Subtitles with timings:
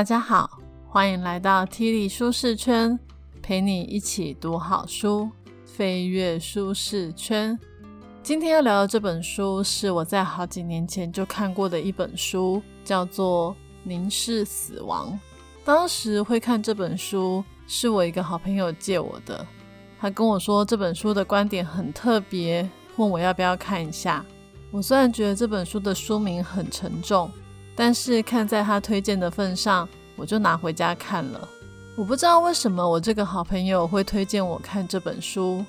[0.00, 0.58] 大家好，
[0.88, 2.98] 欢迎来到 T 里舒适圈，
[3.42, 5.28] 陪你一起读好书，
[5.66, 7.58] 飞跃舒适圈。
[8.22, 13.52] 今天要聊的这本书是我在好几年前就看过的一本书，叫做
[13.82, 15.12] 《凝视死亡》。
[15.66, 19.46] 当时会看这本书，是我一个好朋友借我的。
[20.00, 24.24] 他跟我说这本书的观点很特别，问我要不要看一下。
[24.70, 27.30] 我虽然觉得这本书的书名很沉重。
[27.82, 31.48] 但是看在他推荐的份上，我就拿回家看了。
[31.96, 35.64] 我不知道为什么我这个好朋友会推荐我看这本书，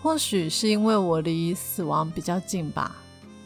[0.00, 2.94] 或许是因为我离死亡比较近吧。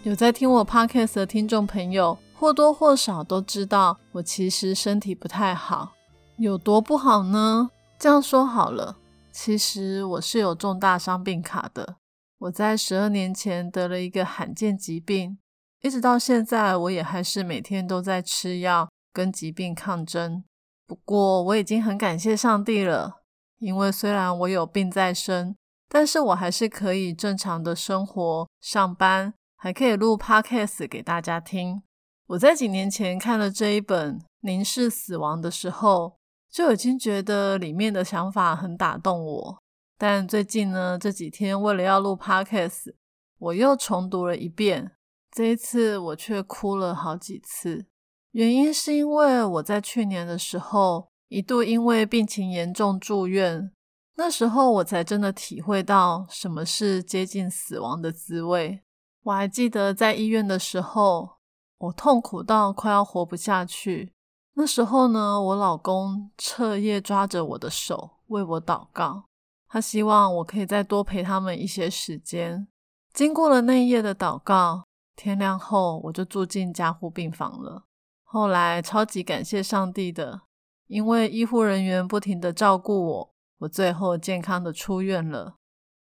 [0.03, 5.93] 有在听我 podcast 的听众朋友，或多或少都知道我其实身体不太好。
[6.37, 7.71] 有多不好呢？
[7.99, 8.99] 这样说好了，
[9.33, 11.97] 其实我是有重大伤病卡的。
[12.41, 15.39] 我在十二年前得了一个罕见疾病。
[15.83, 20.45] 一直到现在，我也还是每天都在吃药跟疾病抗争。
[20.87, 23.23] 不过，我已经很感谢上帝了，
[23.59, 25.57] 因为虽然我有病在身，
[25.89, 31.83] 但是我还是可以正常的生活、上班，还可以录 podcast 给大家听。
[32.27, 36.19] 我在几年前看了这一本《凝视死亡》的时候，
[36.51, 39.59] 就已经觉得里面的想法很打动我。
[39.97, 42.93] 但最近呢，这几天为了要录 podcast，
[43.39, 44.93] 我又重读了一遍。
[45.33, 47.87] 这一次我却哭了好几次，
[48.33, 53.71] 原因是因为我在去年的时候一度因为病情严重住院，
[54.17, 58.83] 那时候我才真的体会到什么是接近死亡的滋味。
[59.23, 61.37] 我还记得在医院的时候，
[61.79, 64.13] 我痛苦到快要活不下去。
[64.55, 69.27] 那时候呢，我老公彻夜抓着我的手为我祷告，
[69.69, 72.67] 他希望我可以再多陪他们一些时间。
[73.13, 74.83] 经过了那一夜的祷告。
[75.23, 77.85] 天亮后，我就住进加护病房了。
[78.25, 80.41] 后来超级感谢上帝的，
[80.87, 85.57] 因为医护人员不停的照顾我，我最后健康的出院了。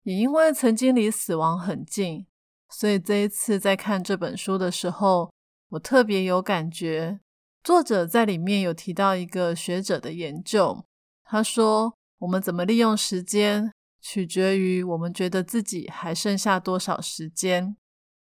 [0.03, 2.27] 也因为曾经离死亡很近，
[2.69, 5.33] 所以这一次在看这本书的时候，
[5.71, 7.21] 我特别有感觉。
[7.65, 10.85] 作者在里面有提到一个学者的研究，
[11.25, 17.79] 他说：我们怎么利用时间，取决于我们觉得自己还剩下多少时间。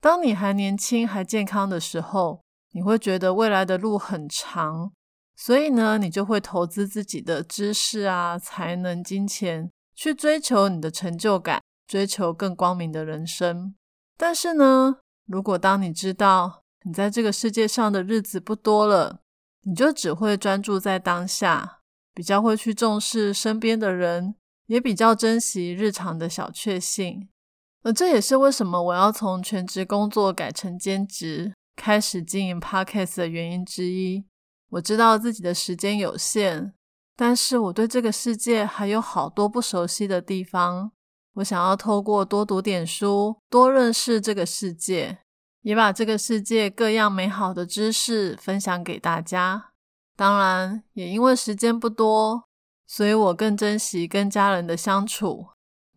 [0.01, 2.41] 当你还年轻、还健康的时候，
[2.73, 4.93] 你会觉得未来的路很长，
[5.35, 13.75] 所以呢，你就会投资自己的知识啊、才能、金钱，去追求你的成就感，追求更光明的人生。
[14.17, 19.21] 但是呢，如果当你知道你在这个世界上的日子不多了，
[19.63, 21.81] 你就只会专注在当下，
[22.15, 27.29] 比较会去重视身边的人，也比较珍惜日常的小确幸。
[27.93, 34.27] 这也是为什么我要从全职工作改成兼职，开始经营 Podcast 的原因之一。
[34.71, 36.73] 我知道自己的时间有限，
[37.17, 40.93] 但是我对这个世界还有好多不熟悉的地方。
[41.35, 45.19] 我想要透过多读点书，多认识这个世界，
[45.63, 49.71] 也把这个世界各样美好的知识分享给大家。
[50.17, 52.43] 当然，也因为时间不多，
[52.87, 55.47] 所以我更珍惜跟家人的相处。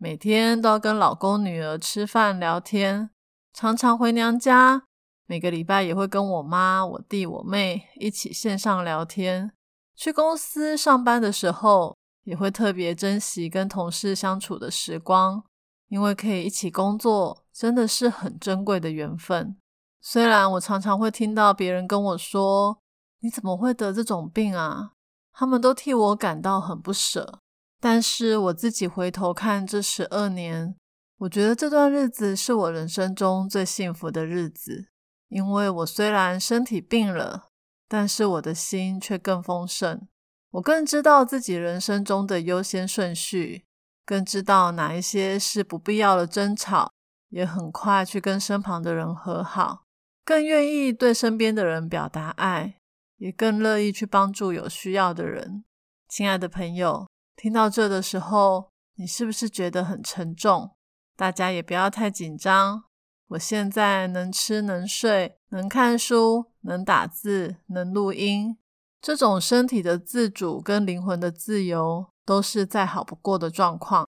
[0.02, 3.10] 每天都要跟老公、女儿吃饭聊天，
[3.52, 4.82] 常常回娘家。
[5.26, 9.52] 每个礼拜也会跟我妈、我弟、我妹一起线上聊天。
[9.94, 15.44] 去公司上班的时候，也会特别珍惜跟同事相处的时光，
[15.86, 19.56] 因为可以一起工作，真的是很珍贵的缘分。
[20.00, 22.76] 虽然我常常会听到别人跟我说
[23.22, 24.94] ：“你怎么会得这种病啊？”
[25.32, 27.38] 他们都替我感到很不舍。
[27.82, 30.76] 但是我自己回头看这十二年，
[31.18, 34.86] 我觉得这段日子是我人生中最幸福的日子，
[35.26, 37.48] 因为我虽然身体病了，
[37.88, 40.06] 但是我的心却更丰盛。
[40.52, 43.64] 我更知道自己人生中的优先顺序，
[44.06, 46.92] 更知道哪一些是不必要的争吵，
[47.30, 49.82] 也很快去跟身旁的人和好，
[50.24, 52.76] 更愿意对身边的人表达爱，
[53.16, 55.64] 也更乐意去帮助有需要的人。
[56.08, 57.11] 亲爱的朋友。
[57.36, 60.76] 听到这的时候，你是不是觉得很沉重？
[61.16, 62.84] 大家也不要太紧张。
[63.28, 68.58] 我现在能吃能睡，能看书，能打字，能录音，
[69.00, 74.06] 这种身体的自主跟灵魂的自由，都是再好不过的状况。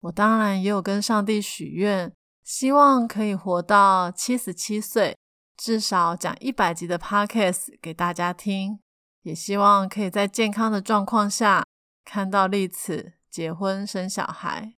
[0.00, 2.12] 我当然也有跟上帝许愿，
[2.42, 5.16] 希望可以活到七十七岁，
[5.56, 8.80] 至少讲一百集的 podcast 给大家听，
[9.22, 11.64] 也希望可以在健康的状况下。
[12.04, 14.74] 看到丽子结婚生小孩，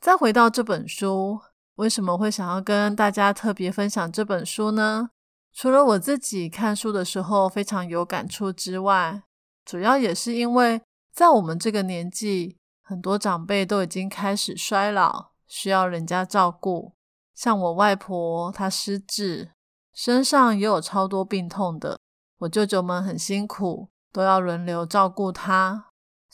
[0.00, 1.40] 再回到这本书，
[1.76, 5.10] 为什么会想要跟大家特别分享这本书呢？
[5.52, 9.22] 除了我自己看书的时候非常有感触之外，
[9.64, 10.82] 主要也是因为
[11.12, 16.92] 在我们这个年纪，很多长辈都已经开始衰老，需要人家照顾。
[17.34, 19.52] 像我外婆，她失智，
[19.94, 21.98] 身上也有超多病痛的。
[22.40, 25.86] 我舅舅们很辛苦，都要轮流照顾她。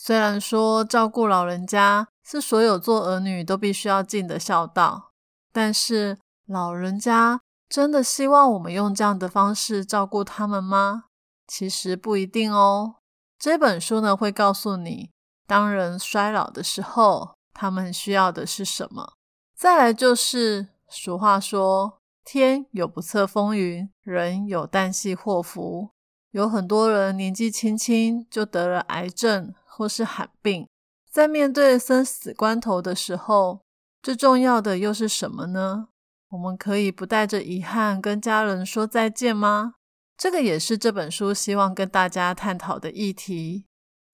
[0.04, 5.12] 虽然说照顾老人家是所有做儿女都必须要尽的孝道，
[5.52, 11.04] 但是老人家真的希望我们用这样的方式照顾他们吗？
[11.46, 12.96] 其实不一定哦。
[13.38, 15.10] 这本书呢会告诉你，
[15.46, 19.12] 当人衰老的时候，他们需要的是什么。
[19.55, 25.90] 再来就是俗话说：“天有不测风云，人有旦夕祸福。”
[26.32, 30.69] 有很多人年纪轻轻就得了癌症或是罕病，
[31.10, 33.60] 在面对生死关头的时候，
[34.02, 35.88] 最重要的又是什么呢？
[36.28, 39.74] 我们可以不带着遗憾跟家人说再见吗？
[40.16, 43.64] 这个也是这本书希望跟大家探讨的议题。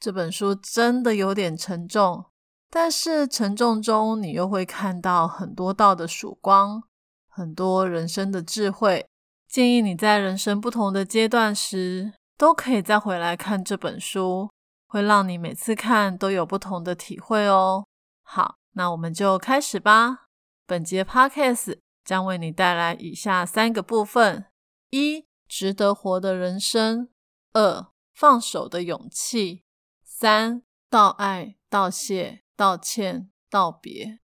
[0.00, 2.26] 这本书真的有点沉重，
[2.70, 6.82] 但是沉重中你又会看到很多道的曙光，
[7.28, 9.06] 很多人生的智慧。
[9.49, 14.50] 建议你在人生不同的阶段时，都可以再回来看这本书，
[14.88, 17.87] 会让你每次看都有不同的体会哦。
[18.23, 20.26] 好，那我们就开始吧。
[20.67, 24.46] 本节 Podcast 将为你带来以下三个部分：
[24.90, 27.08] 一、值得活的人生；
[27.52, 29.62] 二、放手的勇气；
[30.02, 34.19] 三、道爱、道谢、道歉、道别。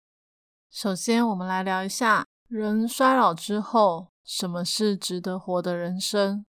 [0.70, 4.12] 首先，我们来聊一下人衰老之后。
[4.24, 6.46] 什么是值得活的人生？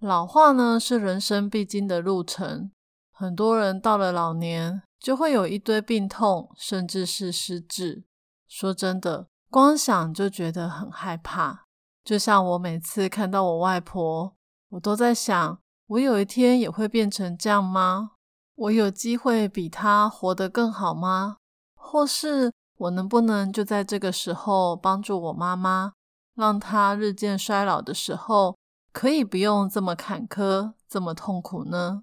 [0.00, 2.72] 老化呢，是人生必经的路程。
[3.16, 8.02] 很多人到了老年，就会有一堆病痛，甚至是失智。
[8.48, 11.64] 说真的，光想就觉得很害怕。
[12.02, 14.34] 就像我每次看到我外婆，
[14.70, 18.10] 我都在想：我有一天也会变成这样吗？
[18.56, 21.36] 我有机会比她活得更好吗？
[21.76, 25.92] 或是我能不能就在这个时候帮助我妈妈？
[26.34, 28.56] 让她日渐衰老的时候，
[28.92, 32.02] 可以不用这么坎坷、这么痛苦呢？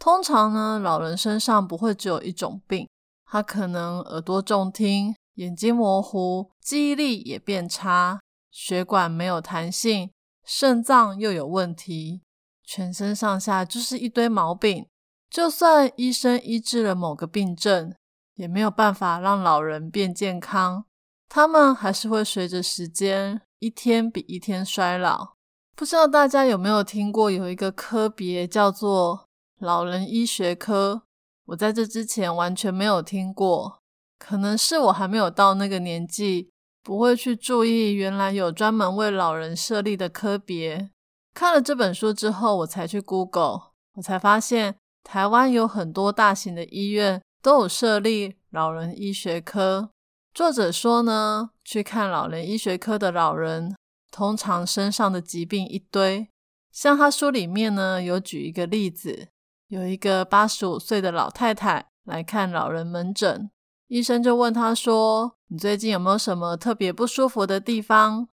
[0.00, 2.88] 通常呢，老人身上不会只有一种病，
[3.26, 8.18] 他可能耳朵重听、眼睛模糊、记忆力也变差、
[8.50, 10.10] 血管没有弹性、
[10.42, 12.22] 肾脏又有问题，
[12.64, 14.86] 全身上下就是一堆毛病。
[15.28, 17.94] 就算医生医治了某个病症，
[18.36, 20.86] 也没有办法让老人变健康，
[21.28, 23.42] 他们还是会随着时间。
[23.58, 25.34] 一天比一天衰老，
[25.76, 29.28] 不知道大家有没有听过有一个科别叫做
[29.60, 31.02] 老人医学科？
[31.44, 33.82] 我在这之前完全没有听过，
[34.18, 36.50] 可能是我还没有到那个年纪，
[36.82, 40.90] 不会去注意原来有专门为老人设立的科别。
[41.34, 49.90] 看了这本书之后，我才去 Google，我才发现台湾有很多大型的医院都有设立老人医学科。
[50.32, 53.76] 作者说呢，去看老人医学科的老人，
[54.10, 56.28] 通常身上的疾病一堆。
[56.72, 59.28] 像他书里面呢，有举一个例子，
[59.70, 63.48] 有一个八十五岁的老太太来看老人门诊，
[63.86, 68.26] 医生就问她说：“你最近有没有什么特别不舒服的地方？”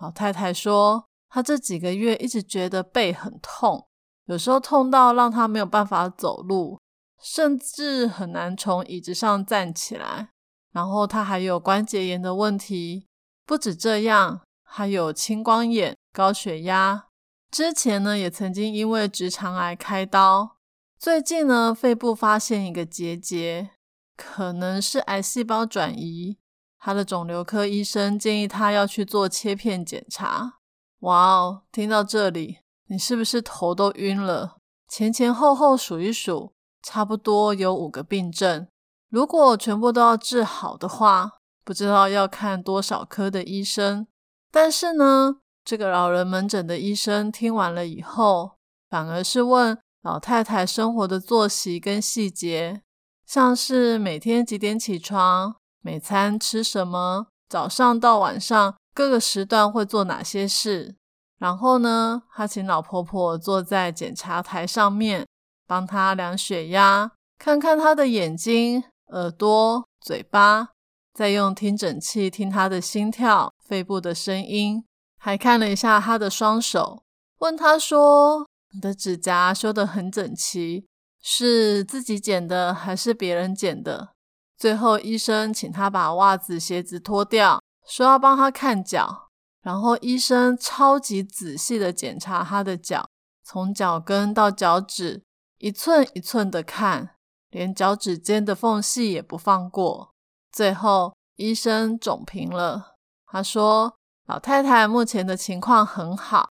[0.00, 3.88] 老太太说：“她这几个月一直觉得背很痛，
[4.26, 6.78] 有时候痛到让她没有办法走路，
[7.20, 10.28] 甚至很难从椅子上站起来。”
[10.70, 13.08] 然后她还有关节炎的问题，
[13.44, 17.06] 不止这样，还有青光眼、高血压。
[17.50, 20.52] 之前呢，也曾经因为直肠癌开刀。
[20.98, 23.70] 最近呢，肺部发现一个结节，
[24.16, 26.38] 可能是癌细胞转移。
[26.78, 30.58] 他的肿瘤科医生建议他要去做切片检查。
[31.00, 32.58] 哇哦，听到这里，
[32.88, 34.56] 你是不是头都晕了？
[34.88, 38.66] 前前后后数一数，差不多有五个病症。
[39.10, 41.32] 如果全部都要治好的话，
[41.64, 44.06] 不知道要看多少科的医生。
[44.50, 48.52] 但是呢，这个老人门诊的医生听完了以后，
[48.88, 52.82] 反而是问老太太生活的作息跟细节，
[53.26, 60.94] 像是每天几点起床，每餐吃什么，早上到晚上各个时段会做哪些事。
[61.38, 65.26] 然后呢，他请老婆婆坐在检查台上面，
[65.66, 68.84] 帮他量血压，看看他的眼睛。
[69.08, 70.70] 耳朵、嘴巴，
[71.12, 74.84] 再用听诊器听他的心跳、肺部的声音，
[75.18, 77.02] 还看了一下他的双手，
[77.38, 80.86] 问他说：“你的指甲修得很整齐，
[81.20, 84.10] 是自己剪的还是别人剪的？”
[84.58, 89.30] 最后，医生请他把袜子、鞋子脱掉，说要帮他看脚。
[89.62, 93.08] 然后，医生超级仔细的检查他的脚，
[93.42, 95.22] 从脚跟到脚趾。
[95.58, 97.16] 一寸一寸的看，
[97.48, 100.12] 连脚趾间的缝隙也不放过。
[100.52, 103.96] 最后，医生总评了，他说
[104.28, 106.50] ：“老太太目前的情况很好。”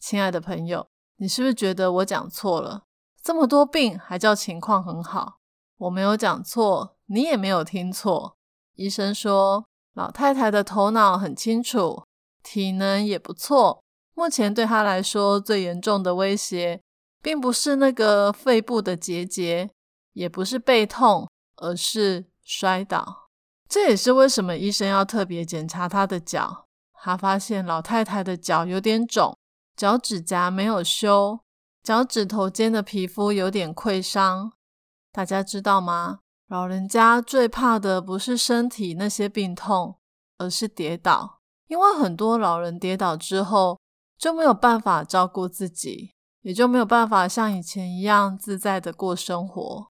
[0.00, 0.87] 亲爱的朋友，
[1.20, 2.84] 你是不是觉得我讲错了？
[3.22, 5.38] 这么多病还叫情况很好？
[5.76, 8.36] 我没有讲错，你也没有听错。
[8.74, 12.04] 医生说，老太太的头脑很清楚，
[12.42, 13.82] 体能也不错。
[14.14, 16.80] 目前对她来说，最严重的威胁，
[17.20, 19.70] 并不是那个肺部的结节，
[20.12, 23.28] 也不是背痛，而是摔倒。
[23.68, 26.66] 这也是为什么医生要特别检查她的脚。
[27.00, 29.36] 他发现老太太的脚有点肿，
[29.78, 31.38] 脚趾甲没有修，
[31.84, 34.50] 脚趾头间的皮肤有点溃伤。
[35.12, 36.18] 大家知道吗？
[36.48, 39.94] 老人家最怕的不是身体那些病痛，
[40.38, 41.38] 而是跌倒。
[41.68, 43.78] 因为很多老人跌倒之后
[44.18, 46.10] 就没有办法照顾自己，
[46.42, 49.86] 也就没有办法像以前一样自在的过生活。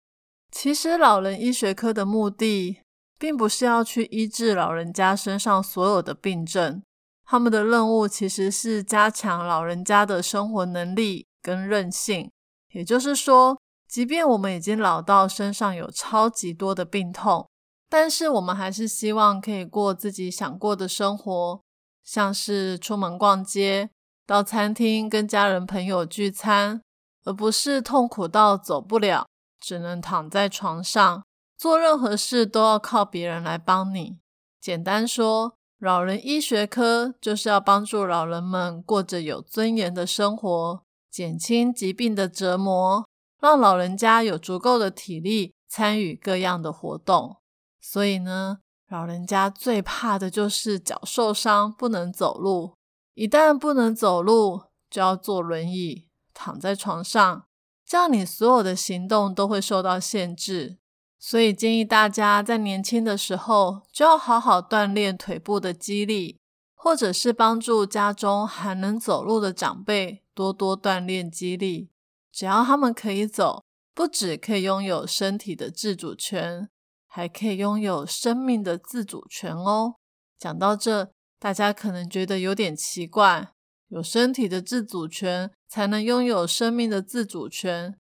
[0.50, 2.78] 其实，老人医学科的目的
[3.18, 6.82] 并不是要去医治老人家身上所有的病症，
[7.24, 12.30] 他们的任务其实是加强老人家的生活能力跟韧性。
[12.72, 13.58] 也就是说。
[13.86, 17.48] 即便我们已经老到身上有超级多的病痛，
[17.88, 21.60] 但是我们还是希望可以过自己想过的生活，
[22.02, 23.90] 像是出门逛街、
[24.26, 26.82] 到餐厅跟家人朋友聚餐，
[27.24, 29.28] 而不是痛苦到走不了，
[29.60, 31.22] 只能躺在床上，
[31.56, 34.18] 做任何事都要靠别人来帮你。
[34.60, 35.54] 简单说，
[35.84, 43.06] 老人医学科就是要帮助老人们过着有尊严的生活，减轻疾病的折磨。
[43.38, 47.36] 让老人家有足够的体力参与各样的活动，
[47.78, 52.76] 所以呢，老人家最怕的就是脚受伤不能走路。
[53.12, 57.44] 一旦不能走路，就要坐轮椅，躺在床上，
[57.84, 60.78] 这样你所有的行动都会受到限制。
[61.26, 66.38] 所以建议大家在年轻的时候就要好好锻炼腿部的肌力，
[66.74, 71.88] 或者是帮助家中还能走路的长辈多多锻炼肌力。
[72.30, 73.64] 只要他们可以走，
[73.94, 76.68] 不止可以拥有身体的自主权，
[77.06, 79.94] 还可以拥有生命的自主权哦。
[80.38, 83.48] 讲到这，大家可能觉得有点奇怪：
[83.88, 87.98] 有身体的自主权，才能拥有生命的自主权。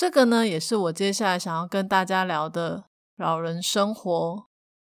[0.00, 2.84] 这个呢，也是我接下来想要跟大家聊的
[3.16, 4.46] 老人生活。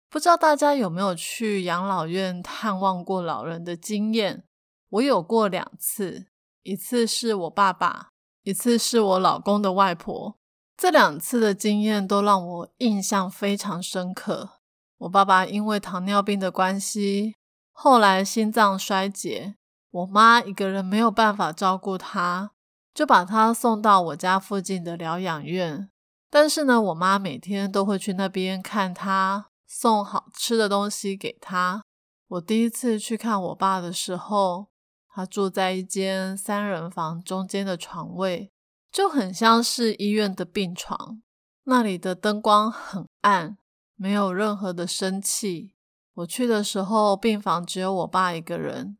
[0.07, 4.43] 不知道大家有没有去养老院探望过老人的经验？
[4.89, 6.27] 我有过两次，
[6.61, 8.09] 一次是我爸爸。
[8.43, 10.37] 一次是我老公的外婆，
[10.77, 14.59] 这两次的经验都让我印象非常深刻。
[14.99, 17.33] 我爸爸因为糖尿病的关系，
[17.71, 19.55] 后来心脏衰竭，
[19.89, 22.51] 我妈一个人没有办法照顾他，
[22.99, 25.89] 就把他送到我家附近的疗养院。
[26.29, 31.81] 但是呢，我妈每天都会去那边看他，送好吃的东西给他。
[32.27, 34.67] 我第一次去看我爸的时候。
[35.07, 38.51] 他住在一间三人房，中间的床位
[38.91, 41.21] 就很像是医院的病床，
[41.63, 43.57] 那里的灯光很暗，
[43.95, 45.73] 没有任何的生气。
[46.15, 48.97] 我去的时候，病房只有我爸一个人，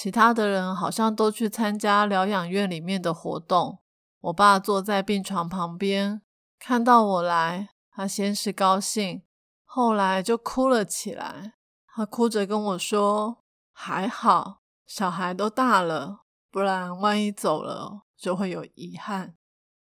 [0.00, 3.80] 其他的人好像都去参加疗养院里面的活动。
[4.20, 6.22] 我爸坐在病床旁边，
[6.56, 9.24] 看到我来，他先是高兴，
[9.64, 11.54] 后来就哭了起来。
[11.92, 13.38] 他哭着跟我说
[13.74, 19.34] ：“还好。”小孩都大了，不然万一走了就会有遗憾。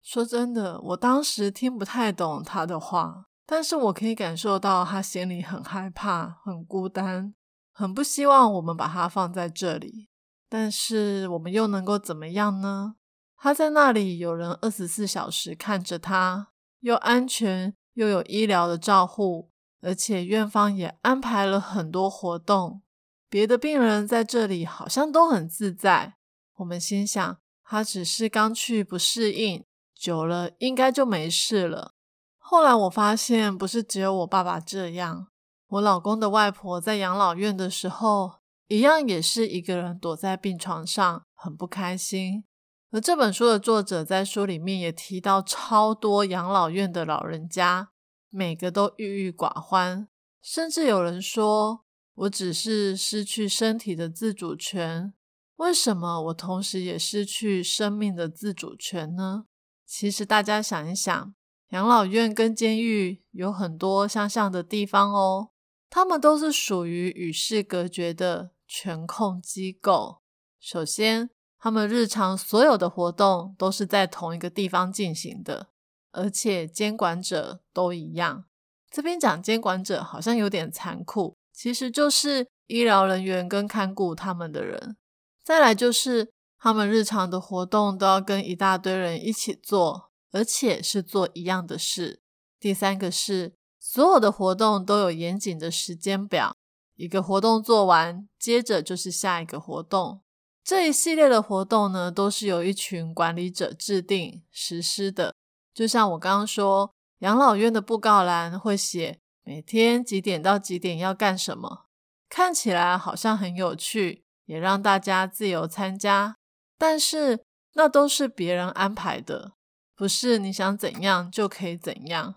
[0.02, 7.34] 说真的，我当时听不太懂他的话，但是我可以感受到他心里很害怕、很孤单、
[7.78, 10.08] 很不希望我们把他放在这里。
[10.48, 12.96] 但是我们又能够怎么样呢？
[13.36, 16.48] 他在那里，有人二十四小时看着他，
[16.80, 22.82] 又安全又有医疗的照护，而且院方也安排了很多活动。
[23.28, 26.16] 别的病人在这里好像都很自在，
[26.56, 31.92] 我们心想他只是刚去不适应，久了应该就没事了。
[32.38, 35.28] 后来我发现不是只有我爸爸这样，
[35.68, 42.44] 我老公的外婆在养老院的时候，一样也是一个人躲在病床上，很不开心。
[42.90, 47.90] 而这本书的作者在书里面也提到超多养老院的老人家，
[48.30, 50.08] 每个都郁郁寡欢，
[50.42, 51.84] 甚至有人说。
[52.22, 55.14] 我只是失去身体的自主权，
[55.54, 59.44] 为什么我同时也失去生命的自主权呢？
[59.86, 61.32] 其实大家想一想，
[61.68, 65.50] 养老院跟监狱有很多相像的地方哦，
[65.90, 70.20] 他们都是属于与世隔绝的权控机构。
[70.60, 75.68] 首先，他们日常所有的活动都是在同一个地方进行的，
[76.12, 78.44] 而且监管者都一样。
[78.90, 84.96] 这边讲监管者好像有点残酷，其实就是医疗人员跟看顾他们的人。
[85.44, 92.22] 再来就是他们日常的活动都要跟一大堆人一起做，而且是做一样的事。
[92.58, 93.54] 第三个是
[93.90, 96.54] 所有的活动都有严谨的时间表，
[96.96, 100.20] 一个活动做完，接着就是下一个活动。
[100.62, 105.32] 这一系列的活动呢，都是由一群管理者制定实施的。
[105.72, 106.92] 就像我刚刚说。
[107.20, 111.86] 养老院的布告栏会写每天几点到几点要干什么，
[112.28, 116.36] 看起来好像很有趣，也让大家自由参加。
[116.78, 117.42] 但是
[117.72, 119.54] 那都是别人安排的，
[119.96, 122.36] 不是你想怎样就可以怎样。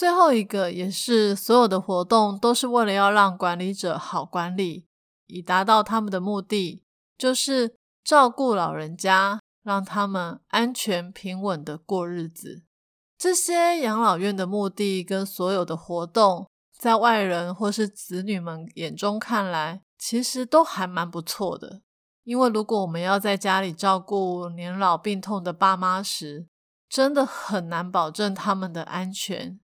[0.00, 4.86] 最后一个也是所有的活动都是为了要让管理者好管理，
[5.26, 6.82] 以达到他们的目的，
[7.18, 12.62] 就是照顾老人家，让他们安全平稳的过日子。
[13.18, 21.82] 这些养老院的目的跟所有的活动，在外人或是子女们眼中看来，其实都还蛮不错的。
[22.24, 26.46] 因为如果我们要在家里照顾年老病痛的爸妈时，
[26.88, 29.60] 真的很难保证他们的安全，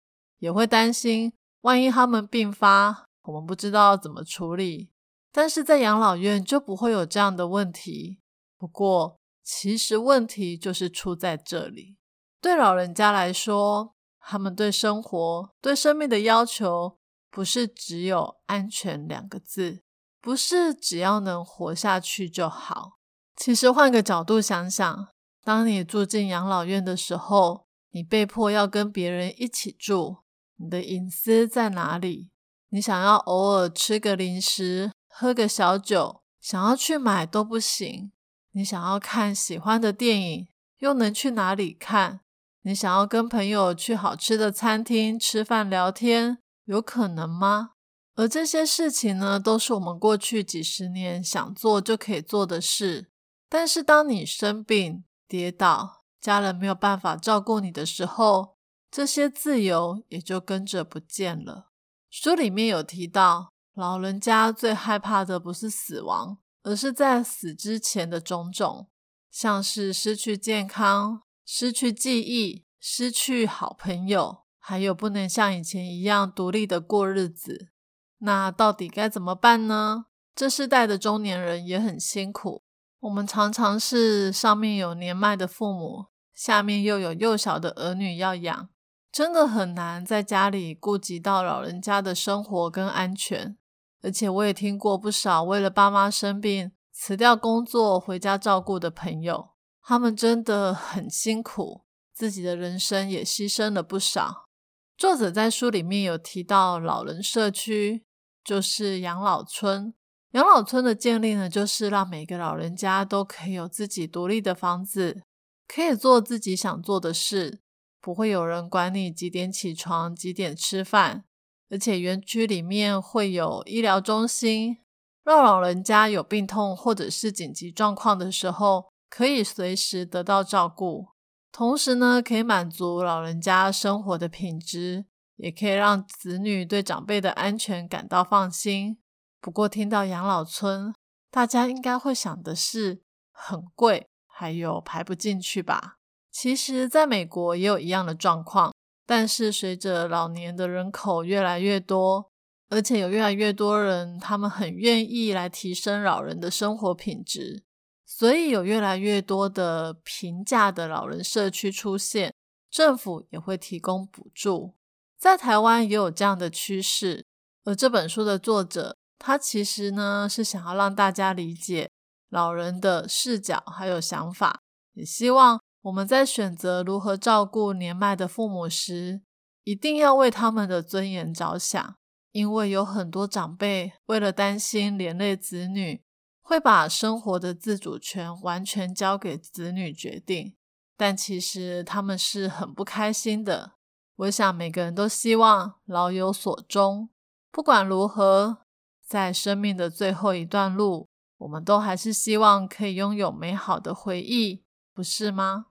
[0.46, 4.92] 也会担心万一他们病发，我们不知道怎么处理。
[5.32, 8.20] 但是在养老院就不会有这样的问题。
[8.56, 11.98] 不过，其实问题就是出在这里。
[12.40, 17.00] 对老人家来说，他们对生活、对生命的要求，
[17.32, 19.82] 不是只有安全两个字，
[20.22, 23.00] 不是只要能活下去就好。
[23.36, 25.08] 其实换个角度想想，
[25.44, 30.18] 当你住进养老院的时候，你被迫要跟别人一起住，
[30.58, 32.32] 你的隐私在哪里？
[32.70, 38.12] 你想要偶尔吃个零食、喝个小酒，想要去买都不行。
[38.52, 40.48] 你想要看喜欢的电影，
[40.80, 42.22] 又能去哪里看？
[42.62, 47.72] 你想要跟朋友去好吃的餐厅吃饭聊天，有可能吗？
[48.16, 53.12] 而这些事情呢，都是我们过去几十年想做就可以做的事。
[53.50, 58.55] 但是当你生病、跌倒，家人没有办法照顾你的时候，
[58.90, 61.72] 这些自由也就跟着不见了。
[62.10, 68.90] 书里面有提到，老人家最害怕的不是死亡，而是在死之前的种种，
[69.30, 71.24] 像是失去健康。
[71.48, 77.70] 失去记忆，失去好朋友，还有不能像以前一样独立的过日子，
[78.18, 80.06] 那到底该怎么办呢？
[80.34, 82.64] 这世代的中年人也很辛苦。
[83.02, 88.70] 我们常常是上面有年迈的父母，下面又有幼小的儿女要养，
[89.16, 93.56] 真的很难在家里顾及到老人家的生活跟安全。
[94.02, 99.52] 而且我也听过不少为了爸妈生病辞掉工作回家照顾的朋友。
[99.82, 104.50] 他们真的很辛苦，自己的人生也牺牲了不少。
[104.98, 108.04] 作者在书里面有提到，老人社区
[108.44, 109.94] 就是养老村。
[110.32, 115.24] 养老村的建立呢，就是让每个老人家都可以有自己独立的房子，
[115.66, 117.62] 可以做自己想做的事，
[118.06, 121.26] 不会有人管你几点起床、几点吃饭。
[121.72, 124.78] 而且园区里面会有医疗中心，
[125.24, 128.92] 让老人家有病痛或者是紧急状况的时候。
[129.08, 131.08] 可以随时得到照顾，
[131.52, 135.06] 同时呢，可以满足老人家生活的品质，
[135.38, 138.98] 也可以让子女对长辈的安全感到放心。
[139.40, 140.94] 不过，听到养老村，
[141.32, 145.98] 大家应该会想的是很贵，还有排不进去吧？
[146.38, 152.30] 其实，在美国也有一样的状况，但是随着老年的人口越来越多，
[152.68, 157.64] 而且有越来越多人，他们很愿意来提升老人的生活品质。
[158.06, 162.34] 所以有越来越多的平价的老人社区出现，
[162.70, 164.74] 政府也会提供补助。
[165.18, 167.26] 在台湾也有这样的趋势。
[167.64, 171.90] 而这本书的作者，他其实呢是想要让大家理解
[172.28, 174.60] 老人的视角还有想法，
[174.96, 179.22] 也希望我们在选择如何照顾年迈的父母时，
[179.64, 181.96] 一定要为他们的尊严着想，
[182.32, 186.02] 因为有很多长辈为了担心连累子女。
[186.42, 190.56] 会把生活的自主权完全交给子女决定，
[190.96, 193.74] 但其实他们是很不开心的。
[194.18, 197.10] 我想每个人都希望老有所终。
[197.52, 198.60] 不管如何，
[199.04, 205.66] 在生命的最后一段路，我们都还是希望可以拥有美好的回忆，不是吗？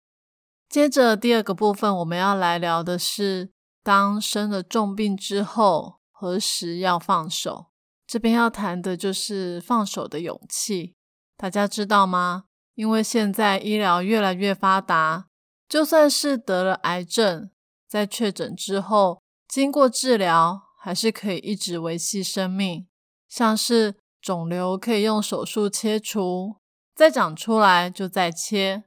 [0.74, 3.52] 接着第二个部分，我们要来聊的是，
[3.84, 7.66] 当生了重病之后，何时要放手？
[8.08, 10.96] 这边要谈的就是放手的勇气。
[11.36, 12.46] 大家知道吗？
[12.74, 15.26] 因为现在医疗越来越发达，
[15.68, 17.50] 就算是得了癌症，
[17.88, 22.88] 在确诊之后，经过治疗，还是可以一直维系生命。
[23.28, 26.56] 像是肿瘤可以用手术切除，
[26.96, 28.82] 再长出来就再切，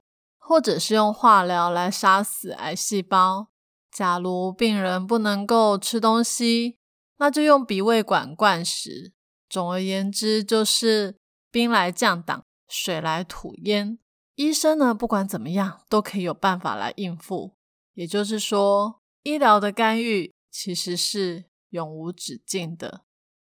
[0.48, 3.48] 或者是用化疗来杀死癌细胞。
[3.92, 6.78] 假如病人不能够吃东西，
[7.18, 9.12] 那就用鼻胃管灌食。
[9.50, 11.18] 总而言之，就是
[11.52, 12.44] 兵来将挡。
[12.70, 13.98] 水来土淹，
[14.36, 17.56] 医生呢，不管怎么样，都可以有办法来应付。
[17.94, 23.02] 也就是说，医疗的干预其实是永无止境的。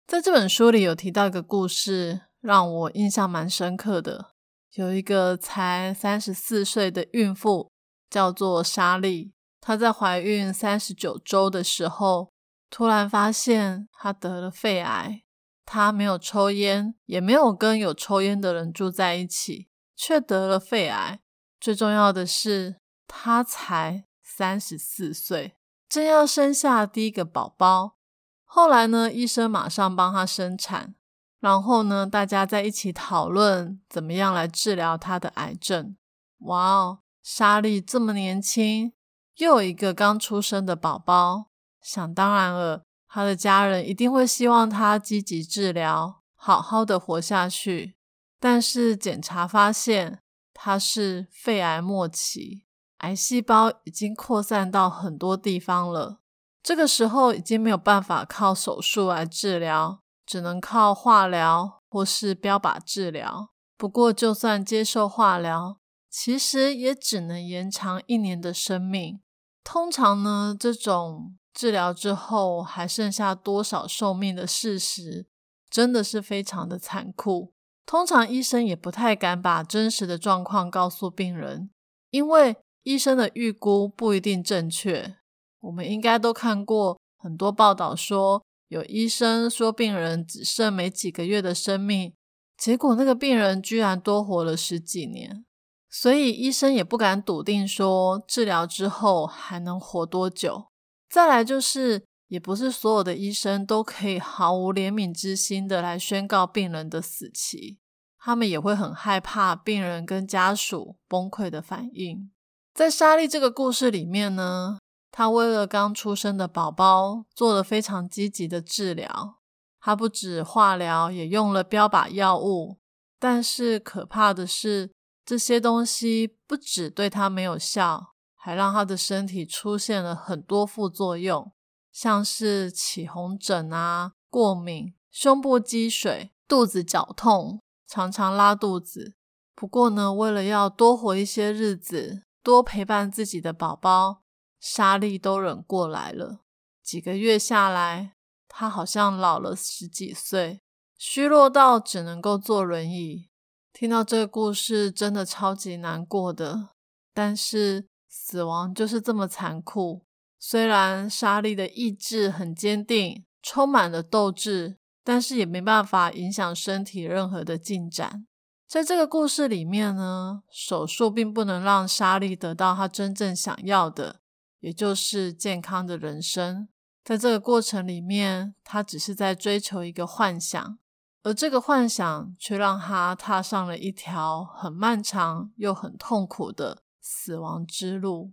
[0.07, 4.33] 在这本书里有提到一个故事，让我印象蛮深刻的。
[4.77, 7.71] 有一个才三十四岁的孕妇，
[8.11, 12.31] 叫做莎莉，她在怀孕三十九周的时候，
[12.69, 15.23] 突然发现她得了肺癌。
[15.65, 21.21] 她没有抽烟，也没有跟有抽烟的人住在一起，却得了肺癌。
[21.59, 22.77] 最重要的是，
[23.09, 25.57] 她才三十四岁，
[25.89, 27.97] 正要生下第一个宝宝。
[28.45, 30.95] 后来呢，医生马上帮她生产，
[31.41, 35.97] 然后呢，大家在一起讨论怎么样来治疗他的癌症。
[36.41, 38.93] 哇哦，莎莉这么年轻，
[39.37, 41.47] 又有一个刚出生的宝宝，
[41.81, 42.83] 想当然了。
[43.09, 47.95] 他的家人一定会希望他积极治疗，好好的活下去。
[48.39, 50.21] 但是检查发现
[50.53, 52.67] 他是肺癌末期，
[52.99, 56.19] 癌细胞已经扩散到很多地方了。
[56.63, 63.51] 这个时候已经没有办法靠手术来治疗，只能靠化疗或是标靶治疗。
[63.79, 65.79] 不过，就算接受化疗，
[66.11, 69.21] 其实也只能延长一年的生命。
[69.65, 71.37] 通常呢，这种。
[71.59, 75.25] 治疗之后还剩下多少寿命的事实，
[75.71, 77.55] 真的是非常的残酷。
[77.87, 81.71] 通常医生也不太敢把真实的状况告诉病人，
[82.11, 85.17] 因为医生的预估不一定正确。
[85.61, 92.15] 我们应该都看过很多报道，说有医生说病人只剩没几个月的生命，
[92.57, 95.45] 结果那个病人居然多活了十几年。
[95.89, 100.67] 所以医生也不敢笃定说治疗之后还能活多久。
[101.09, 107.79] 再来就是，也不是所有的医生都可以毫无怜悯之心的来宣告病人的死期，
[108.19, 112.31] 他们也会很害怕病人跟家属崩溃的反应。
[112.75, 114.79] 在莎莉这个故事里面呢，
[115.17, 119.39] 她为了刚出生的宝宝做了非常积极的治疗，
[119.81, 122.77] 她不止化疗，也用了标靶药物。
[123.19, 124.93] 但是可怕的是，
[125.25, 128.13] 这些东西不止对她没有效。
[128.35, 131.51] 还让他的身体出现了很多副作用，
[131.91, 139.15] 像是起红疹啊、过敏、胸部积水、肚子绞痛、常常拉肚子。
[139.57, 144.23] 不过呢，为了要多活一些日子，多陪伴自己的宝宝，
[144.69, 146.41] 莎莉都忍过来了。
[146.83, 148.15] 几个月下来，
[148.49, 150.61] 她好像老了十几岁，
[150.99, 153.29] 虚弱到只能够坐轮椅。
[153.73, 156.71] 听到这个故事，真的超级难过的。
[157.15, 157.87] 但是。
[158.09, 160.07] 死亡就是这么残酷。
[160.39, 168.27] 虽然莎莉的意志很坚定，充满了斗志，但是也没办法影响身体任何的进展。
[168.67, 174.21] 在这个故事里面呢，手术并不能让莎莉得到她真正想要的，
[174.61, 176.69] 也就是健康的人生。
[177.05, 180.79] 在这个过程里面，他只是在追求一个幻想，
[181.23, 186.83] 而这个幻想却让他踏上了一条很漫长又很痛苦的。
[187.09, 188.33] 死亡之路，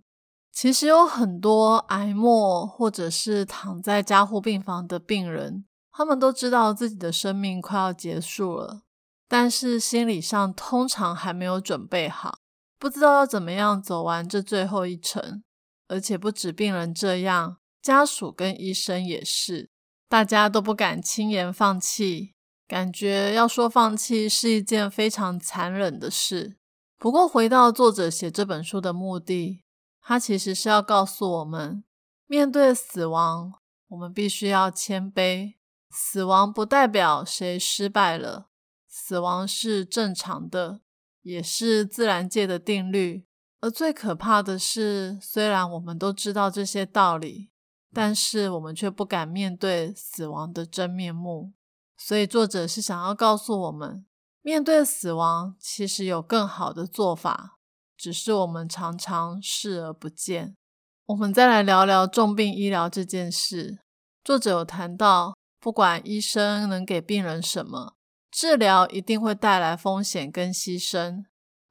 [0.51, 8.81] 其实有很多癌末或者是躺在加护病房的病人，他们都知道自己的生命快要结束了，
[9.27, 12.39] 但是心理上通常还没有准备好，
[12.79, 15.43] 不知道要怎么样走完这最后一程。
[15.87, 19.69] 而且不止病人这样，家属跟医生也是，
[20.07, 22.33] 大家都不敢轻言放弃，
[22.67, 26.57] 感觉要说放弃是一件非常残忍的事。
[26.97, 29.63] 不过，回到作者写这本书的目的，
[30.01, 31.83] 他其实是要告诉我们，
[32.27, 33.53] 面对死亡，
[33.89, 35.55] 我们必须要谦卑。
[35.91, 38.47] 死亡不代表谁失败了，
[38.87, 40.79] 死亡是正常的，
[41.21, 43.25] 也是自然界的定律。
[43.63, 47.49] 而最可怕的是，虽然我们都知道这些道理，
[47.93, 51.53] 但是我们却不敢面对死亡的真面目。
[51.97, 54.05] 所以，作者是想要告诉我们。
[54.41, 57.57] 面对死亡，其实有更好的做法，
[57.95, 60.57] 只是我们常常视而不见。
[61.05, 63.79] 我们再来聊聊重病医疗这件事。
[64.25, 67.95] 作者有谈到，不管医生能给病人什么，
[68.29, 71.23] 治疗一定会带来风险跟牺牲。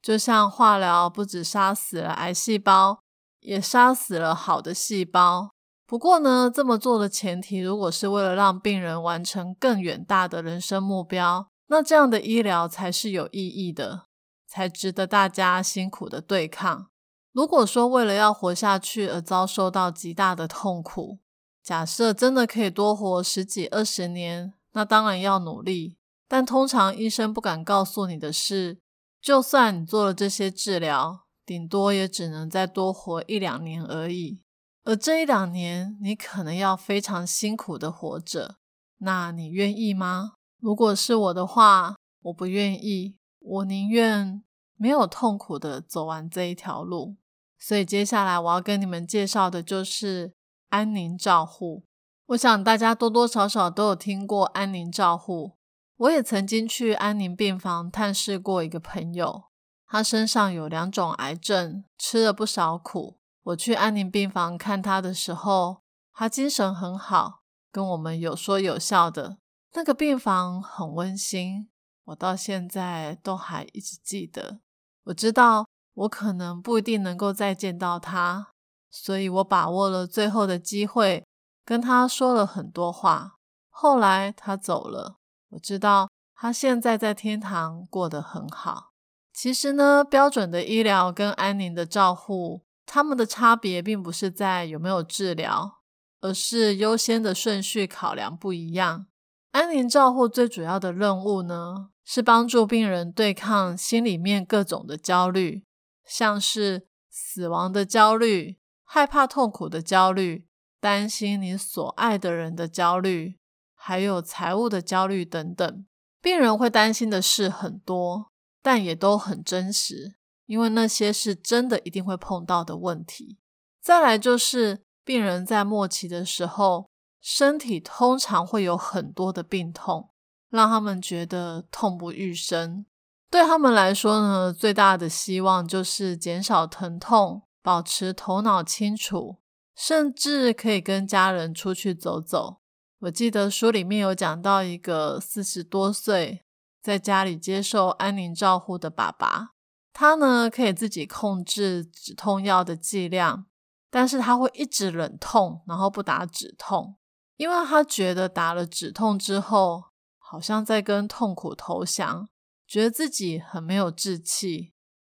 [0.02, 2.98] 就像化疗不止杀死了癌细胞，
[3.40, 5.50] 也杀死了好的细胞。
[5.86, 14.06] 不过呢，这么做的前提，如果是为了让病人完成更远大的人生目标，那这样的医疗才是有意义的，
[14.48, 16.88] 才值得大家辛苦的对抗。
[17.32, 21.18] 如果说为了要活下去而遭受到极大的痛苦，
[21.62, 25.96] 假设真的可以多活十几二十年，那当然要努力。
[26.26, 28.78] 但通常医生不敢告诉你的是，
[29.22, 34.42] 就算你做了这些治疗，顶多也只能再多活一两年而已。
[34.82, 38.56] 而这一两年，你可能要非常辛苦的活着。
[38.98, 40.32] 那你愿意吗？
[40.58, 43.16] 如果是我的话，我不愿意。
[43.38, 44.42] 我宁愿
[44.76, 47.16] 没有痛苦的走完这一条路。
[47.58, 50.34] 所以接下来我要跟你们介绍的就是
[50.70, 51.84] 安宁照护。
[52.26, 55.52] 我想大家多多少少都有听过安宁照护。
[55.96, 59.44] 我也曾经去安宁病房探视过一个朋友，
[59.86, 63.18] 他身上有两种癌症，吃了不少苦。
[63.42, 69.38] 我去安宁病房看他的时候，他精神很好，跟我们有说有笑的。
[69.74, 71.68] 那个病房很温馨，
[72.04, 74.60] 我到现在都还一直记得。
[75.04, 75.66] 我知道。
[75.94, 78.52] 我可能不一定能够再见到他，
[78.90, 81.22] 所以我把握了最后的机会，
[81.66, 83.36] 跟他说了很多话。
[83.68, 85.18] 后来他走了，
[85.52, 88.92] 我知道他现在在天堂过得很好。
[89.32, 95.78] 其实呢，标准的医疗跟安宁的照护，他们的差别并不是在有没有治疗，
[96.20, 99.06] 而是优先的顺序考量不一样。
[99.52, 105.64] 安宁照护最主要的任务呢，是帮助病人对抗心里面各种的焦虑。
[106.04, 110.46] 像是死亡的焦虑、害怕痛苦的焦虑、
[110.80, 113.38] 担心你所爱的人的焦虑，
[113.84, 115.84] 还有财务的焦虑等等。
[116.20, 118.30] 病人会担心的事很多，
[118.62, 120.14] 但也都很真实，
[120.46, 123.40] 因为那些是真的一定会碰到的问题。
[123.80, 126.88] 再来就是病人在末期的时候，
[127.20, 130.10] 身体通常会有很多的病痛，
[130.48, 132.86] 让他们觉得痛不欲生。
[133.28, 139.38] 对他们来说呢，最大的希望就是减少疼痛，保持头脑清楚，
[139.74, 142.61] 甚至可以跟家人出去走走。
[143.02, 146.44] 我记得书里面有讲到一个四十多岁
[146.80, 149.50] 在家里接受安宁照护的爸爸，
[149.92, 153.46] 他呢可以自己控制止痛药的剂量，
[153.90, 156.96] 但是他会一直忍痛，然后不打止痛，
[157.36, 159.82] 因为他觉得打了止痛之后，
[160.18, 162.28] 好像在跟痛苦投降。
[162.68, 164.72] 觉得自己很没有志气，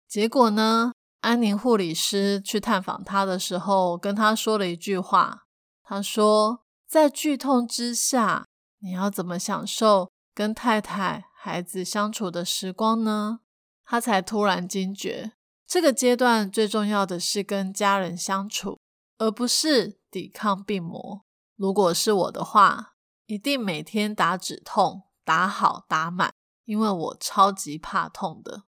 [0.09, 0.90] 结果呢？
[1.20, 5.44] 安宁护理师去探访他的时候，跟他说了一句话。
[5.83, 8.46] 他说：“在剧痛之下，
[8.79, 13.40] 你要怎么享受跟太太、孩子相处的时光呢？”
[13.85, 15.33] 他才突然惊觉，
[15.66, 18.79] 这个阶段最重要的是跟家人相处，
[19.18, 21.25] 而不是抵抗病魔。
[21.57, 22.94] 如果是我的话，
[23.27, 26.33] 一定每天打止痛，打好打满。
[26.64, 28.64] 因为我超级怕痛的。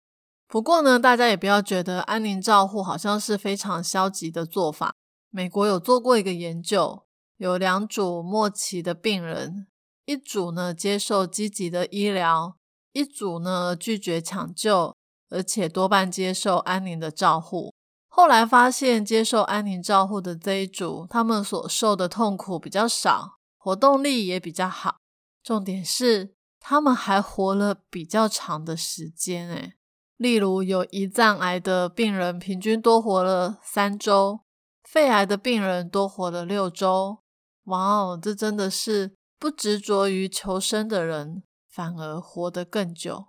[0.48, 4.94] 不过呢，大家也不要觉得安宁照护好像是非常消极的做法。
[5.28, 7.04] 美国有做过一个研究，
[7.42, 9.66] 有两组末期的病人，
[10.04, 12.56] 一组呢接受积极的医疗，
[12.92, 14.94] 一组呢拒绝抢救，
[15.28, 17.74] 而且多半接受安宁的照护。
[18.06, 24.98] 后来发现，接受安宁照护的这一组，他们所受的痛苦比较少，活动力也比较好。
[25.42, 26.34] 重点是。
[26.64, 29.72] 他们还活了比较长的时间，诶
[30.16, 34.42] 例如有胰脏癌的病人，平均多活了三周；
[34.84, 37.21] 肺癌的病人多活了六周。
[37.64, 43.28] 哇哦，这真的是不执着于求生的人，反而活得更久。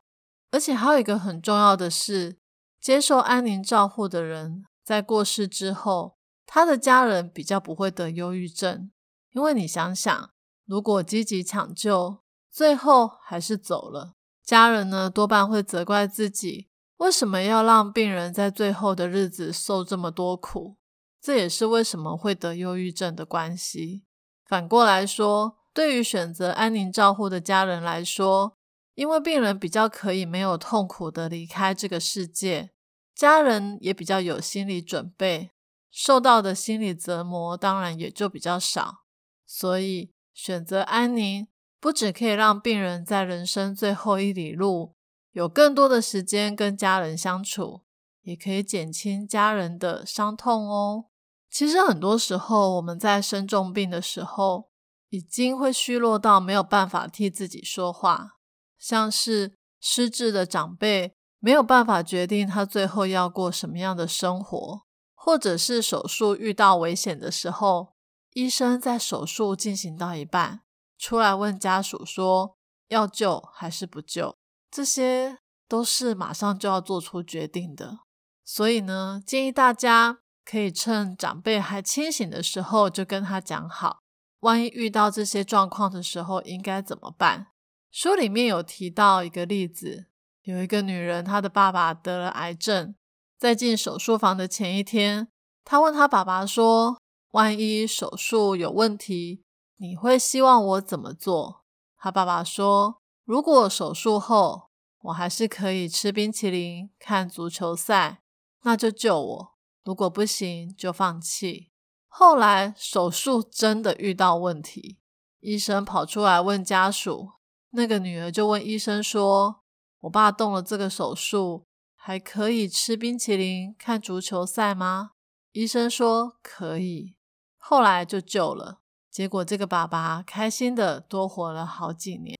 [0.52, 2.38] 而且还有一个很重要的是，
[2.80, 8.92] 接受安宁照护的人，在过世之后，他的家人比较不会得忧郁症，
[9.32, 10.30] 因为你想想，
[10.66, 12.24] 如果积极抢救。
[12.52, 20.78] 最后还是走了，家人呢多半会责怪自己，为什么要让病人在最后的日子受这么多苦？
[21.20, 24.04] 这也是为什么会得忧郁症的关系。
[24.46, 28.58] 反过来说，对于选择安宁照护的家人来说，
[28.96, 32.72] 因为病人比较可以没有痛苦的离开这个世界，
[33.16, 35.52] 家人也比较有心理准备，
[35.92, 39.04] 受到的心理折磨当然也就比较少，
[39.46, 41.48] 所以选择安宁。
[41.80, 44.96] 不只可以让病人在人生最后一里路
[45.34, 47.82] 有更多的时间跟家人相处，
[48.22, 51.08] 也可以减轻家人的伤痛哦。
[51.54, 54.72] 其实很多时候，我们在生重病的时候，
[55.10, 58.32] 已经会虚弱到没有办法替自己说话，
[58.80, 64.82] 像是失智的长辈没有办法决定他最后要过什么样的生活，
[65.14, 67.94] 或者是手术遇到危险的时候，
[68.32, 70.62] 医生在手术进行到一半，
[70.98, 74.36] 出来问家属说要救还是不救，
[74.72, 75.38] 这些
[75.68, 78.00] 都是马上就要做出决定的。
[78.44, 84.00] 所以呢，建议大家可以趁长辈还清醒的时候就跟他讲好，
[84.42, 87.48] 万一遇到这些状况的时候应该怎么办。
[87.92, 90.08] 书里面有提到一个例子，
[90.44, 92.96] 有一个女人，她的爸爸得了癌症，
[93.38, 95.28] 在进手术房的前一天，
[95.64, 97.00] 她问她爸爸说
[97.32, 99.44] ：“万一手术有问题，
[99.78, 101.64] 你会希望我怎么做？”
[101.98, 104.70] 她爸爸说：“如果手术后
[105.04, 108.22] 我还是可以吃冰淇淋、看足球赛，
[108.64, 109.53] 那就救我；
[109.84, 111.72] 如果不行，就放弃。”
[112.08, 115.00] 后来手术真的遇到问题，
[115.40, 117.32] 医生跑出来问家属。
[117.72, 119.64] 那个女儿就问医生说
[120.02, 121.66] ：“我爸动了这个手术，
[121.96, 125.12] 还可以吃冰淇淋、看足球赛吗？”
[125.54, 127.16] 医生说：“可以。”
[127.58, 128.80] 后来就救了。
[129.10, 132.38] 结果这个爸爸开心的多活了好几年。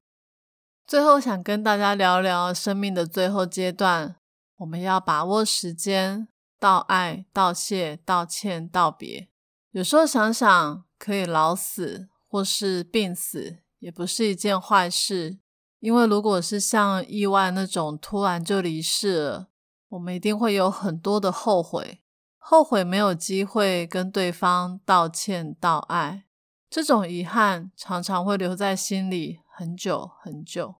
[0.86, 4.16] 最后想跟大家聊聊生命的最后阶段，
[4.58, 6.28] 我们要把握时间，
[6.64, 9.28] 道爱、道谢、道歉、道别。
[9.72, 13.58] 有时候想想，可以老死或是病死。
[13.80, 15.40] 也不是一件坏事，
[15.82, 19.50] 因为如果是像意外那种突然就离世了，
[19.90, 22.02] 我们一定会有很多的后悔，
[22.38, 26.24] 后悔没有机会跟对方道歉道爱，
[26.70, 30.76] 这种遗憾常常会留在心里很久很久。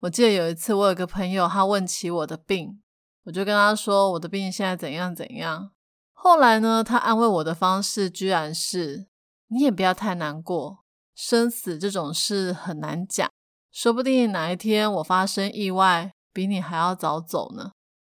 [0.00, 2.80] 我记得有一次，我有个朋友，他问起我的病，
[3.26, 5.70] 我就跟他说我的病现在怎样怎样。
[6.12, 9.06] 后来呢，他安慰我的方式居然是：
[9.48, 10.84] 你也不要太难过。
[11.14, 13.30] 生死这种事很难讲，
[13.72, 17.72] 说不定哪一天我发生意外，比你还要早走呢。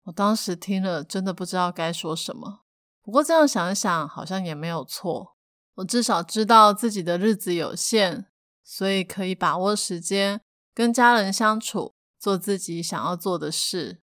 [0.05, 2.63] 我当时听了，真的不知道该说什么。
[3.03, 5.37] 不过这样想一想，好像也没有错。
[5.77, 8.27] 我至少知道自己的日子有限，
[8.65, 10.41] 所以可以把握时间，
[10.75, 14.01] 跟家人相处，做自己想要做的事。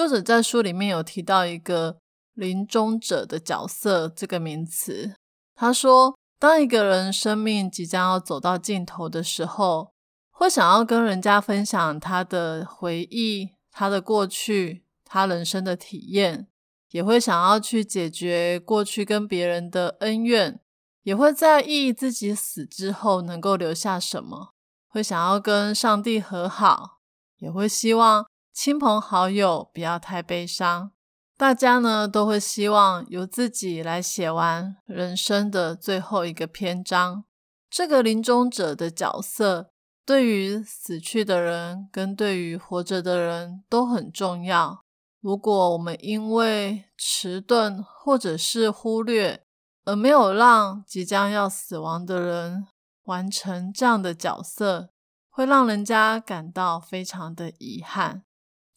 [0.00, 1.98] 作者在书里面有提到一个
[2.32, 5.14] “临终者”的角色这个名词，
[5.54, 6.16] 他说。
[6.38, 9.92] 当一个人生命即将要走到尽头的时候，
[10.30, 16.48] 会想要跟人家分享他的回忆、他的过去、他人生的体验，
[16.92, 20.58] 也会想要去解决过去跟别人的恩怨，
[21.02, 24.54] 也会在意自己死之后能够留下什么，
[24.88, 27.00] 会想要跟上帝和好，
[27.36, 28.24] 也会希望
[28.62, 30.92] 亲朋好友不要太悲伤。
[31.38, 37.24] 大家呢都会希望由自己来写完人生的最后一个篇章。
[37.70, 39.70] 这个临终者的角色，
[40.04, 44.84] 对于死去的人跟对于活着的人都很重要。
[45.22, 49.42] 如果我们因为迟钝或者是忽略，
[49.86, 52.66] 而没有让即将要死亡的人
[53.04, 54.90] 完成这样的角色，
[55.30, 58.24] 会让人家感到非常的遗憾。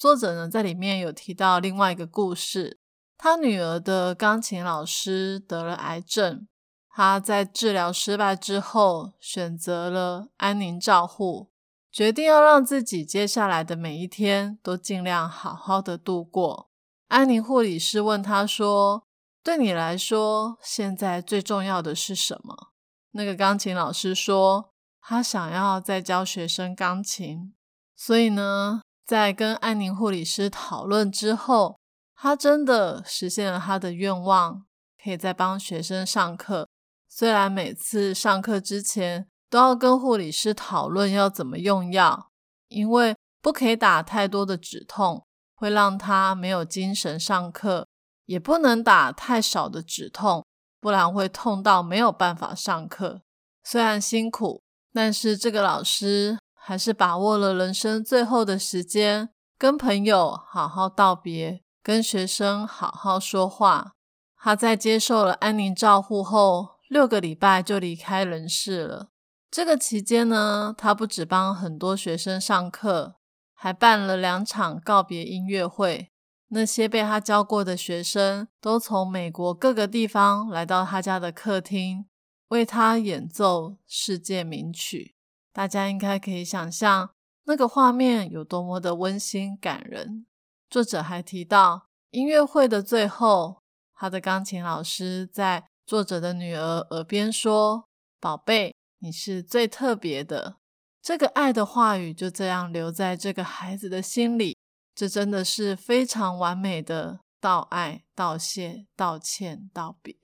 [0.03, 2.77] 作者呢，在里面有提到另外一个故事，
[3.17, 6.45] 他女儿的钢琴老师得了癌症，
[6.89, 11.51] 他在治疗失败之后，选择了安宁照护，
[11.89, 16.69] 决定要让自己接下来的每一天都尽量好好的度过。
[17.07, 19.05] 安宁护理师问他说
[19.41, 22.73] ：“对你来说，现在最重要的是什么？”
[23.15, 27.53] 那个钢琴老师说：“他想要再教学生钢琴，
[27.95, 28.81] 所以呢。”
[29.13, 31.77] 在跟安宁护理师讨论之后，
[32.15, 34.65] 他真的实现了他的愿望，
[35.03, 36.67] 可以再帮学生上课。
[37.07, 42.31] 虽然每次上课之前都要跟护理师讨论要怎么用药，
[42.69, 45.23] 因为不可以打太多的止痛，
[45.53, 47.85] 会让他没有精神上课；
[48.25, 50.43] 也不能打太少的止痛，
[50.81, 53.21] 不然会痛到没有办法上课。
[53.63, 56.39] 虽然辛苦，但是这个老师。
[56.65, 63.95] 还是把握了人生最后的时间，跟朋友好好道别，跟学生好好说话。
[64.37, 69.09] 他在接受了安宁照护后，六个礼拜就离开人世了。
[69.51, 73.15] 这个期间呢，他不止帮很多学生上课，
[73.53, 76.11] 还办了两场告别音乐会。
[76.47, 82.05] 那些被他教过的学生，都从美国各个地方来到他家的客厅，
[82.47, 85.12] 为他演奏世界名曲。
[85.53, 87.11] 大家应该可以想象
[87.45, 90.25] 那个画面有多么的温馨感人。
[90.69, 93.61] 作者还提到，音乐会的最后，
[93.93, 97.87] 他的钢琴老师在作者的女儿耳边说
[98.19, 100.57] ：“宝贝，你是最特别的。”
[101.03, 104.57] 这个爱的话语就这样留在这个孩子的心里，
[104.95, 110.15] 这真的是非常完美的道爱、道谢、道歉、道别。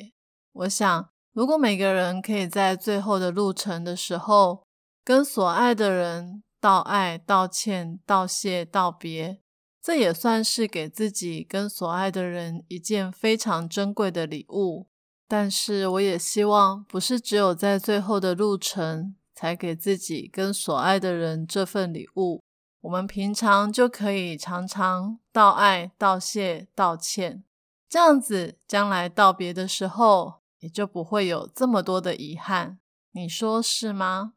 [0.54, 4.64] 我想，如果每个人可以在最后的路程的时候，
[5.10, 9.42] 跟所爱的人道爱、道歉、道谢、道别，
[9.82, 14.86] 这也算是给自己跟所爱的人一件非常珍贵的礼物。
[15.28, 22.44] 但是，我也希望不是只有在最后的路程才给自己跟所爱的人这份礼物。
[22.82, 27.44] 我们平常就可以常常道爱、道谢、道歉，
[27.90, 32.78] 这样子将来道别的时候也就不会有这么多的遗憾。
[33.14, 34.34] 你说是吗？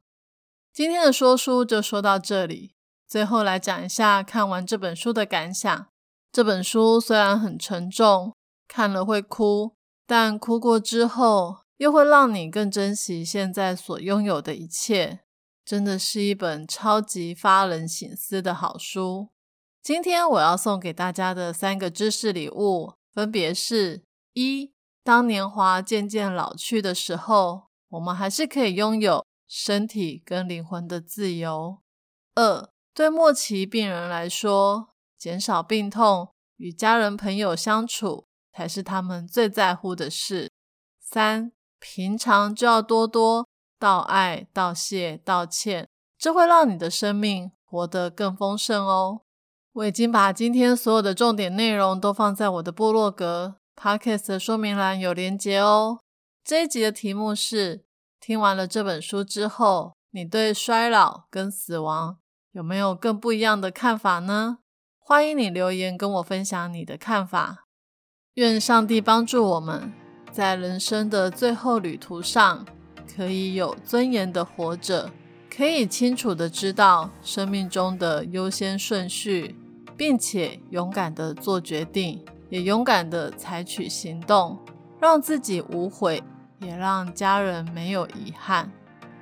[0.74, 2.72] 今天的说书就说到这里。
[3.06, 5.86] 最后来讲一下看完这本书的感想。
[6.32, 8.34] 这本书虽然很沉重，
[8.66, 15.20] 看了会哭，但哭过之后又会让你更珍惜现在所拥有的一切。
[15.62, 19.28] 真的是一本超级发人省思的好书。
[19.82, 24.72] 今天我要送给大家的三个知识礼物，分别是：一、
[25.04, 31.82] 当年华渐渐老去的时候，我们还是可以拥有身体跟灵魂的自由；
[32.34, 34.88] 二、对末期病人来说，
[35.18, 40.48] 减少病痛、与家人朋友相处，才是他们最在乎的事；
[40.98, 43.46] 三、平常就要多多。
[43.78, 45.86] 道爱、道谢、道歉，
[46.16, 49.20] 这会让你的生命活得更丰盛哦。
[49.72, 56.00] 我已经把今天所有的重点内容都放在我的部落格 Podcast 的说明栏有连结哦。
[56.42, 57.84] 这一集的题目是：
[58.24, 62.18] 听完了这本书之后，你对衰老跟死亡
[62.52, 64.58] 有没有更不一样的看法呢？
[65.00, 67.66] 欢迎你留言跟我分享你的看法。
[68.34, 69.92] 愿上帝帮助我们
[70.30, 72.64] 在人生的最后旅途上。
[73.14, 75.10] 可以有尊严的活着，
[75.50, 79.56] 可以清楚的知道生命中的优先顺序，
[79.96, 84.58] 并且勇敢的做决定，也勇敢的采取行动，
[84.98, 86.22] 让自己无悔，
[86.62, 88.70] 也让家人没有遗憾。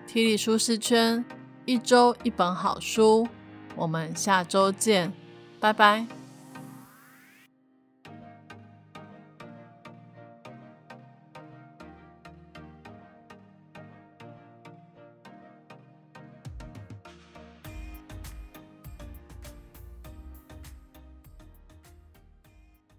[0.07, 1.25] 体力舒适圈，
[1.65, 3.27] 一周一本好书，
[3.77, 5.13] 我们下周见，
[5.59, 6.20] 拜拜。